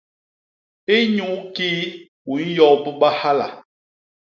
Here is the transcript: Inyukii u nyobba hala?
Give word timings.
Inyukii 0.97 1.79
u 2.33 2.35
nyobba 2.53 3.07
hala? 3.19 3.47